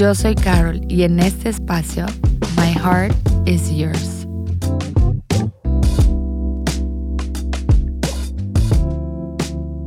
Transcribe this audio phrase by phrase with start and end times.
[0.00, 2.06] Yo soy Carol y en este espacio,
[2.56, 3.14] My Heart
[3.44, 4.26] is Yours.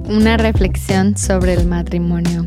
[0.08, 2.46] Una reflexión sobre el matrimonio.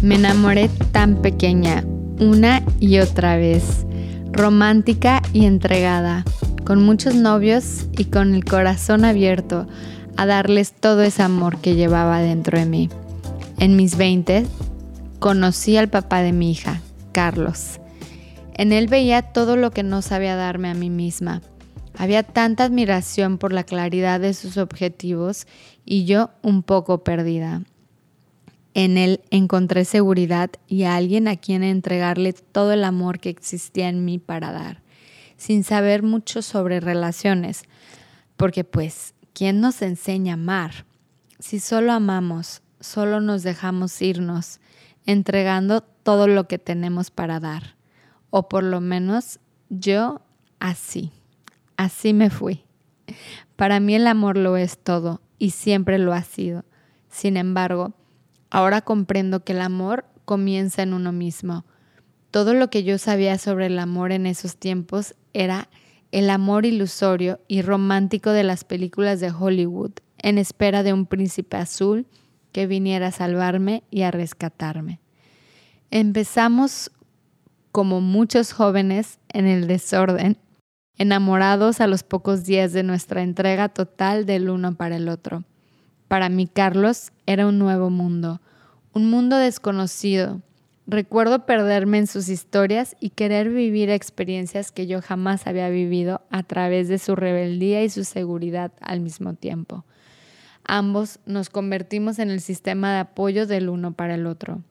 [0.00, 1.84] Me enamoré tan pequeña,
[2.18, 3.84] una y otra vez,
[4.32, 6.24] romántica y entregada,
[6.64, 9.66] con muchos novios y con el corazón abierto
[10.16, 12.88] a darles todo ese amor que llevaba dentro de mí.
[13.58, 14.46] En mis 20
[15.20, 16.80] conocí al papá de mi hija,
[17.12, 17.78] Carlos.
[18.54, 21.40] En él veía todo lo que no sabía darme a mí misma
[22.00, 25.46] había tanta admiración por la claridad de sus objetivos
[25.84, 27.62] y yo un poco perdida.
[28.72, 33.88] En él encontré seguridad y a alguien a quien entregarle todo el amor que existía
[33.88, 34.80] en mí para dar,
[35.36, 37.64] sin saber mucho sobre relaciones,
[38.36, 40.86] porque pues, ¿quién nos enseña a amar?
[41.40, 44.59] Si solo amamos, solo nos dejamos irnos,
[45.06, 47.76] entregando todo lo que tenemos para dar,
[48.30, 50.20] o por lo menos yo
[50.58, 51.12] así.
[51.76, 52.64] Así me fui.
[53.56, 56.64] Para mí el amor lo es todo y siempre lo ha sido.
[57.08, 57.94] Sin embargo,
[58.50, 61.64] ahora comprendo que el amor comienza en uno mismo.
[62.30, 65.68] Todo lo que yo sabía sobre el amor en esos tiempos era
[66.12, 71.56] el amor ilusorio y romántico de las películas de Hollywood, en espera de un príncipe
[71.56, 72.06] azul
[72.52, 75.00] que viniera a salvarme y a rescatarme.
[75.90, 76.90] Empezamos
[77.72, 80.38] como muchos jóvenes en el desorden
[81.00, 85.44] enamorados a los pocos días de nuestra entrega total del uno para el otro.
[86.08, 88.42] Para mí, Carlos era un nuevo mundo,
[88.92, 90.42] un mundo desconocido.
[90.86, 96.42] Recuerdo perderme en sus historias y querer vivir experiencias que yo jamás había vivido a
[96.42, 99.86] través de su rebeldía y su seguridad al mismo tiempo.
[100.72, 104.62] Ambos nos convertimos en el sistema de apoyo del uno para el otro.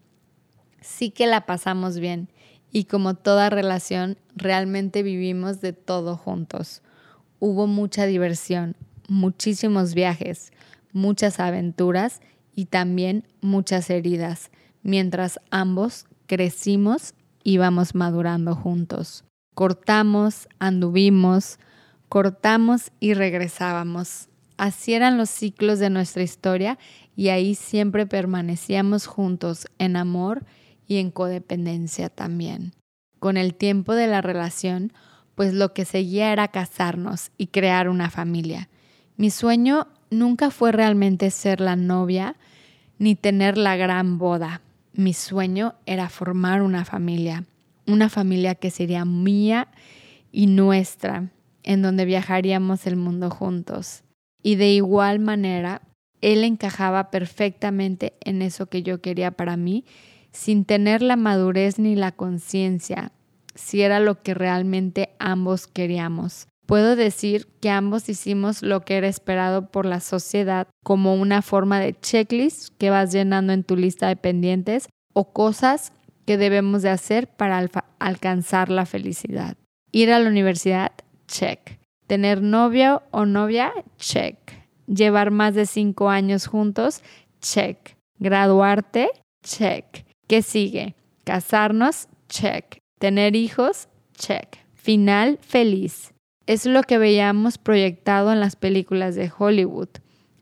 [0.80, 2.30] Sí que la pasamos bien
[2.72, 6.84] y como toda relación, realmente vivimos de todo juntos.
[7.40, 8.78] Hubo mucha diversión,
[9.10, 10.54] muchísimos viajes,
[10.94, 12.22] muchas aventuras
[12.56, 14.52] y también muchas heridas,
[14.84, 19.26] mientras ambos crecimos y íbamos madurando juntos.
[19.54, 21.60] Cortamos, anduvimos,
[22.08, 24.29] cortamos y regresábamos.
[24.60, 26.78] Así eran los ciclos de nuestra historia
[27.16, 30.44] y ahí siempre permanecíamos juntos en amor
[30.86, 32.74] y en codependencia también.
[33.20, 34.92] Con el tiempo de la relación,
[35.36, 38.68] pues lo que seguía era casarnos y crear una familia.
[39.16, 42.36] Mi sueño nunca fue realmente ser la novia
[42.98, 44.62] ni tener la gran boda.
[44.92, 47.46] Mi sueño era formar una familia,
[47.88, 49.70] una familia que sería mía
[50.34, 51.32] y nuestra,
[51.64, 54.04] en donde viajaríamos el mundo juntos.
[54.42, 55.82] Y de igual manera,
[56.22, 59.86] él encajaba perfectamente en eso que yo quería para mí
[60.32, 63.12] sin tener la madurez ni la conciencia
[63.56, 66.48] si era lo que realmente ambos queríamos.
[66.66, 71.80] Puedo decir que ambos hicimos lo que era esperado por la sociedad como una forma
[71.80, 75.94] de checklist que vas llenando en tu lista de pendientes o cosas
[76.26, 77.68] que debemos de hacer para
[77.98, 79.58] alcanzar la felicidad.
[79.92, 80.92] Ir a la universidad,
[81.28, 81.79] check.
[82.10, 84.36] Tener novio o novia, check.
[84.88, 87.04] Llevar más de cinco años juntos,
[87.40, 87.78] check.
[88.18, 89.12] Graduarte,
[89.44, 90.08] check.
[90.28, 90.96] ¿Qué sigue?
[91.24, 92.80] Casarnos, check.
[92.98, 94.58] Tener hijos, check.
[94.74, 96.16] Final feliz.
[96.48, 99.90] Es lo que veíamos proyectado en las películas de Hollywood,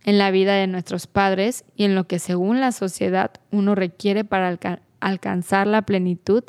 [0.05, 4.23] en la vida de nuestros padres y en lo que según la sociedad uno requiere
[4.23, 4.57] para
[5.01, 6.45] alcanzar la plenitud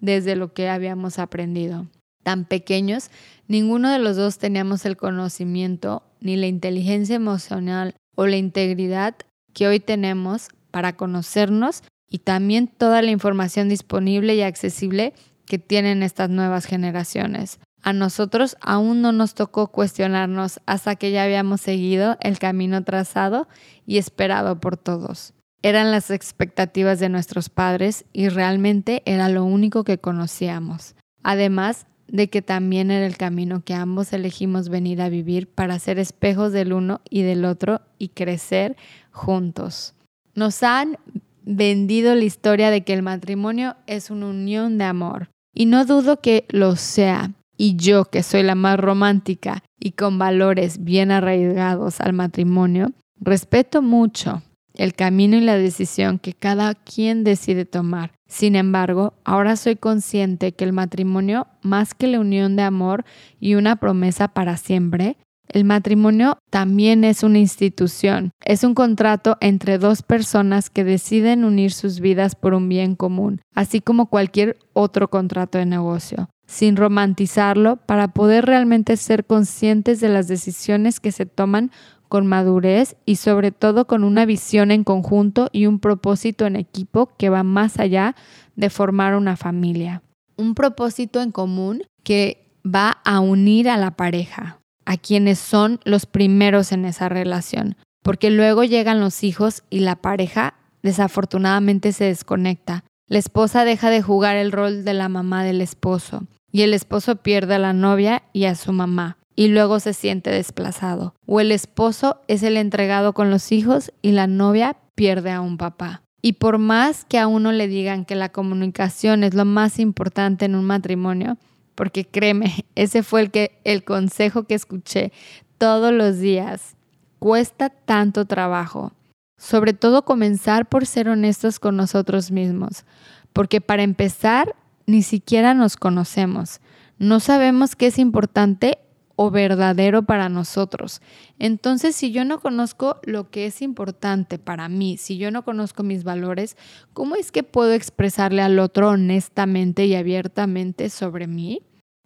[0.00, 1.88] desde lo que habíamos aprendido.
[2.22, 3.10] Tan pequeños,
[3.48, 9.16] ninguno de los dos teníamos el conocimiento ni la inteligencia emocional o la integridad
[9.52, 15.14] que hoy tenemos para conocernos y también toda la información disponible y accesible
[15.46, 17.58] que tienen estas nuevas generaciones.
[17.82, 23.48] A nosotros aún no nos tocó cuestionarnos hasta que ya habíamos seguido el camino trazado
[23.86, 25.34] y esperado por todos.
[25.62, 30.94] Eran las expectativas de nuestros padres y realmente era lo único que conocíamos.
[31.22, 35.98] Además de que también era el camino que ambos elegimos venir a vivir para ser
[35.98, 38.76] espejos del uno y del otro y crecer
[39.10, 39.94] juntos.
[40.34, 40.98] Nos han
[41.42, 46.20] vendido la historia de que el matrimonio es una unión de amor, Y no dudo
[46.20, 47.32] que lo sea.
[47.58, 53.82] Y yo, que soy la más romántica y con valores bien arraigados al matrimonio, respeto
[53.82, 54.42] mucho
[54.74, 58.12] el camino y la decisión que cada quien decide tomar.
[58.26, 63.04] Sin embargo, ahora soy consciente que el matrimonio, más que la unión de amor
[63.40, 65.16] y una promesa para siempre,
[65.52, 71.72] el matrimonio también es una institución, es un contrato entre dos personas que deciden unir
[71.72, 77.76] sus vidas por un bien común, así como cualquier otro contrato de negocio, sin romantizarlo
[77.76, 81.70] para poder realmente ser conscientes de las decisiones que se toman
[82.12, 87.08] con madurez y sobre todo con una visión en conjunto y un propósito en equipo
[87.16, 88.16] que va más allá
[88.54, 90.02] de formar una familia.
[90.36, 96.04] Un propósito en común que va a unir a la pareja, a quienes son los
[96.04, 102.84] primeros en esa relación, porque luego llegan los hijos y la pareja desafortunadamente se desconecta.
[103.08, 107.16] La esposa deja de jugar el rol de la mamá del esposo y el esposo
[107.16, 111.14] pierde a la novia y a su mamá y luego se siente desplazado.
[111.26, 115.56] O el esposo es el entregado con los hijos y la novia pierde a un
[115.56, 116.02] papá.
[116.20, 120.44] Y por más que a uno le digan que la comunicación es lo más importante
[120.44, 121.36] en un matrimonio,
[121.74, 125.12] porque créeme, ese fue el, que, el consejo que escuché
[125.58, 126.76] todos los días,
[127.18, 128.92] cuesta tanto trabajo.
[129.36, 132.84] Sobre todo comenzar por ser honestos con nosotros mismos,
[133.32, 134.54] porque para empezar
[134.86, 136.60] ni siquiera nos conocemos.
[136.98, 138.78] No sabemos qué es importante
[139.16, 141.00] o verdadero para nosotros.
[141.38, 145.82] Entonces, si yo no conozco lo que es importante para mí, si yo no conozco
[145.82, 146.56] mis valores,
[146.92, 151.62] ¿cómo es que puedo expresarle al otro honestamente y abiertamente sobre mí?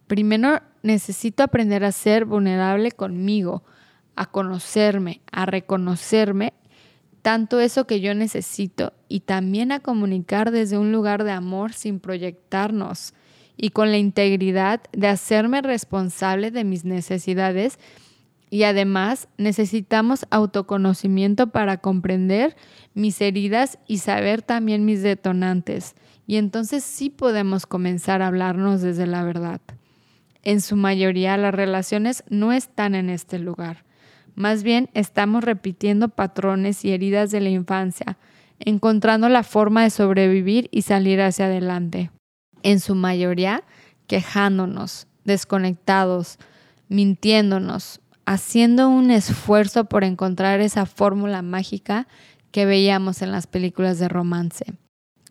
[0.07, 3.63] Primero, necesito aprender a ser vulnerable conmigo,
[4.15, 6.53] a conocerme, a reconocerme
[7.27, 11.99] tanto eso que yo necesito y también a comunicar desde un lugar de amor sin
[11.99, 13.13] proyectarnos
[13.57, 17.79] y con la integridad de hacerme responsable de mis necesidades
[18.49, 22.55] y además necesitamos autoconocimiento para comprender
[22.93, 25.95] mis heridas y saber también mis detonantes.
[26.27, 29.59] Y entonces sí podemos comenzar a hablarnos desde la verdad.
[30.43, 33.83] En su mayoría las relaciones no están en este lugar.
[34.35, 38.17] Más bien estamos repitiendo patrones y heridas de la infancia,
[38.59, 42.11] encontrando la forma de sobrevivir y salir hacia adelante
[42.63, 43.63] en su mayoría
[44.07, 46.39] quejándonos, desconectados,
[46.89, 52.07] mintiéndonos, haciendo un esfuerzo por encontrar esa fórmula mágica
[52.51, 54.65] que veíamos en las películas de romance.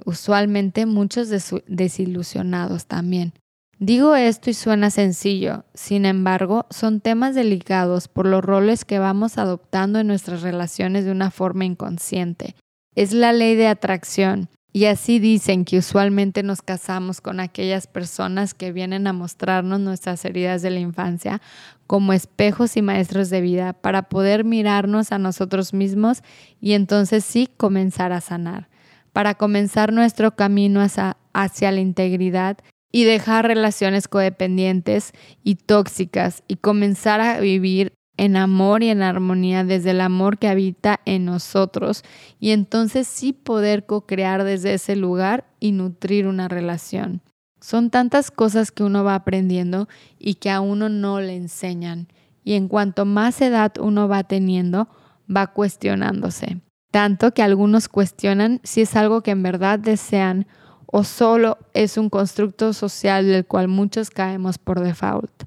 [0.05, 1.29] Usualmente muchos
[1.67, 3.33] desilusionados también.
[3.79, 9.37] Digo esto y suena sencillo, sin embargo, son temas delicados por los roles que vamos
[9.37, 12.55] adoptando en nuestras relaciones de una forma inconsciente.
[12.95, 18.53] Es la ley de atracción y así dicen que usualmente nos casamos con aquellas personas
[18.53, 21.41] que vienen a mostrarnos nuestras heridas de la infancia
[21.87, 26.21] como espejos y maestros de vida para poder mirarnos a nosotros mismos
[26.61, 28.69] y entonces sí comenzar a sanar,
[29.15, 32.59] para comenzar nuestro camino hacia, la integridad
[32.93, 35.13] y dejar relaciones codependientes
[35.43, 40.49] y tóxicas y comenzar a vivir en amor y en armonía desde el amor que
[40.49, 42.03] habita en nosotros
[42.41, 47.21] y entonces sí poder co-crear desde ese lugar y nutrir una relación.
[47.61, 49.89] Son tantas cosas que uno va aprendiendo
[50.19, 52.09] y que a uno no le enseñan
[52.45, 54.89] y en cuanto más edad uno va teniendo,
[55.35, 56.61] va cuestionándose.
[56.93, 60.47] Tanto que algunos cuestionan si es algo que en verdad desean
[60.87, 65.45] o solo es un constructo social del cual muchos caemos por default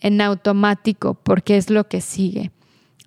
[0.00, 2.50] en automático porque es lo que sigue.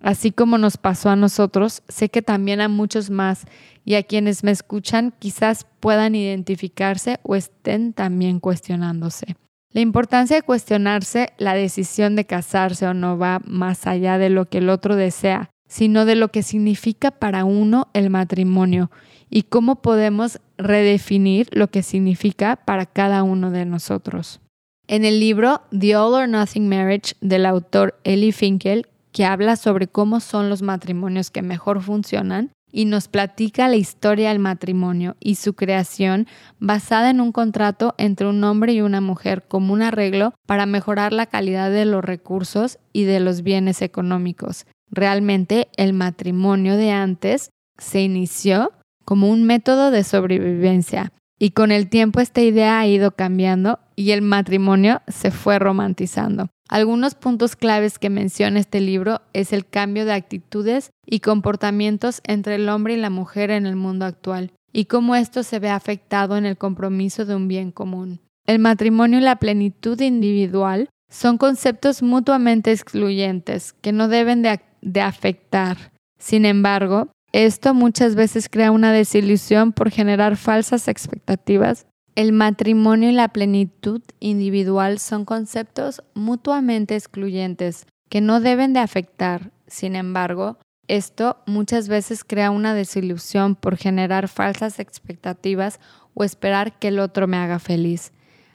[0.00, 3.46] Así como nos pasó a nosotros, sé que también a muchos más
[3.86, 9.36] y a quienes me escuchan quizás puedan identificarse o estén también cuestionándose.
[9.70, 14.44] La importancia de cuestionarse la decisión de casarse o no va más allá de lo
[14.44, 18.90] que el otro desea, sino de lo que significa para uno el matrimonio
[19.30, 24.40] y cómo podemos redefinir lo que significa para cada uno de nosotros.
[24.86, 29.88] En el libro The All or Nothing Marriage del autor Ellie Finkel, que habla sobre
[29.88, 35.36] cómo son los matrimonios que mejor funcionan, y nos platica la historia del matrimonio y
[35.36, 36.26] su creación
[36.58, 41.12] basada en un contrato entre un hombre y una mujer como un arreglo para mejorar
[41.12, 44.66] la calidad de los recursos y de los bienes económicos.
[44.90, 48.72] Realmente el matrimonio de antes se inició
[49.04, 51.12] como un método de sobrevivencia
[51.44, 56.48] y con el tiempo esta idea ha ido cambiando y el matrimonio se fue romantizando.
[56.70, 62.54] Algunos puntos claves que menciona este libro es el cambio de actitudes y comportamientos entre
[62.54, 66.38] el hombre y la mujer en el mundo actual y cómo esto se ve afectado
[66.38, 68.20] en el compromiso de un bien común.
[68.46, 75.92] El matrimonio y la plenitud individual son conceptos mutuamente excluyentes que no deben de, afectar.
[76.18, 81.84] Sin embargo, esto muchas veces crea una desilusión por generar falsas expectativas.
[82.14, 89.50] El matrimonio y la plenitud individual son conceptos mutuamente excluyentes que no deben de afectar.
[89.66, 95.80] Sin embargo, esto muchas veces crea una desilusión por generar falsas expectativas
[96.14, 98.12] o esperar que el otro me haga feliz.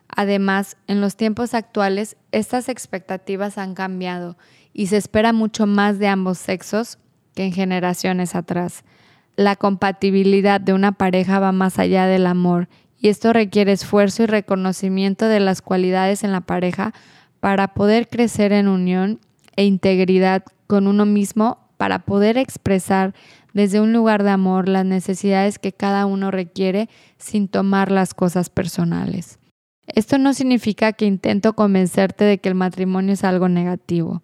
[0.07, 4.37] Además, en los tiempos actuales, estas expectativas han cambiado
[4.71, 6.97] y se espera mucho más de ambos sexos
[7.35, 8.83] que en generaciones atrás.
[9.35, 12.67] La compatibilidad de una pareja va más allá del amor
[12.97, 16.93] y esto requiere esfuerzo y reconocimiento de las cualidades en la pareja
[17.39, 19.19] para poder crecer en unión
[19.55, 23.13] e integridad con uno mismo para poder expresar
[23.53, 28.49] desde un lugar de amor las necesidades que cada uno requiere sin tomar las cosas
[28.49, 29.39] personales.
[29.87, 34.21] Esto no significa que intento convencerte de que el matrimonio es algo negativo.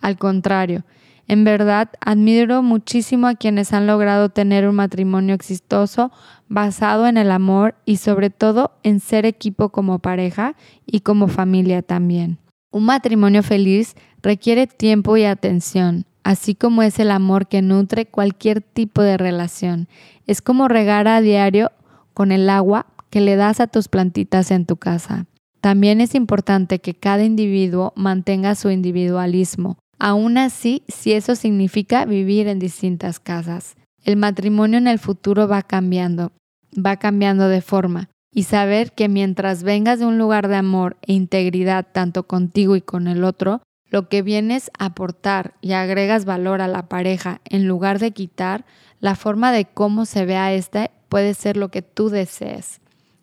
[0.00, 0.84] Al contrario,
[1.30, 6.10] en verdad admiro muchísimo a quienes han logrado tener un matrimonio exitoso
[6.48, 10.56] basado en el amor y sobre todo en ser equipo como pareja
[10.86, 12.38] y como familia también.
[12.72, 18.60] Un matrimonio feliz requiere tiempo y atención, así como es el amor que nutre cualquier
[18.60, 19.86] tipo de relación.
[20.26, 21.70] Es como regar a diario
[22.12, 25.26] con el agua que le das a tus plantitas en tu casa.
[25.60, 32.48] También es importante que cada individuo mantenga su individualismo, aún así si eso significa vivir
[32.48, 33.76] en distintas casas.
[34.04, 36.32] El matrimonio en el futuro va cambiando,
[36.74, 41.12] va cambiando de forma, y saber que mientras vengas de un lugar de amor e
[41.12, 46.60] integridad tanto contigo y con el otro, lo que vienes a aportar y agregas valor
[46.60, 48.64] a la pareja en lugar de quitar,
[48.98, 52.80] la forma de cómo se vea esta puede ser lo que tú desees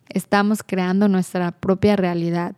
[0.09, 2.55] estamos creando nuestra propia realidad.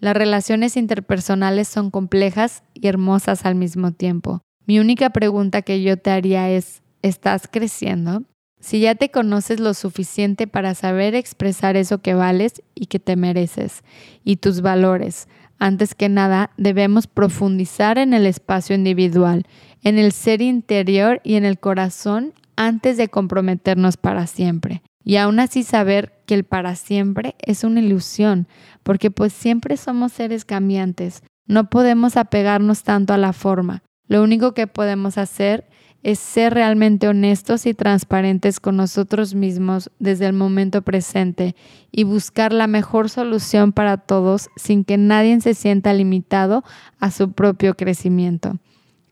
[0.00, 4.42] Las relaciones interpersonales son complejas y hermosas al mismo tiempo.
[4.64, 8.22] Mi única pregunta que yo te haría es, ¿estás creciendo?
[8.60, 13.16] Si ya te conoces lo suficiente para saber expresar eso que vales y que te
[13.16, 13.82] mereces,
[14.24, 15.26] y tus valores,
[15.58, 19.46] antes que nada debemos profundizar en el espacio individual,
[19.82, 25.40] en el ser interior y en el corazón antes de comprometernos para siempre y aún
[25.40, 28.46] así saber que el para siempre es una ilusión,
[28.82, 34.52] porque pues siempre somos seres cambiantes, no podemos apegarnos tanto a la forma, lo único
[34.52, 35.66] que podemos hacer
[36.02, 41.56] es ser realmente honestos y transparentes con nosotros mismos desde el momento presente
[41.90, 46.64] y buscar la mejor solución para todos sin que nadie se sienta limitado
[47.00, 48.58] a su propio crecimiento.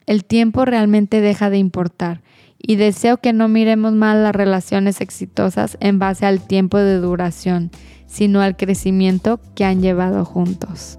[0.04, 2.20] El tiempo realmente deja de importar
[2.58, 7.70] y deseo que no miremos mal las relaciones exitosas en base al tiempo de duración,
[8.06, 10.98] sino al crecimiento que han llevado juntos.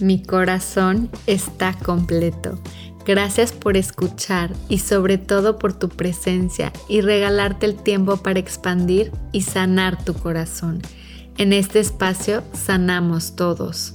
[0.00, 2.58] Mi corazón está completo.
[3.06, 9.10] Gracias por escuchar y sobre todo por tu presencia y regalarte el tiempo para expandir
[9.32, 10.80] y sanar tu corazón.
[11.36, 13.94] En este espacio sanamos todos.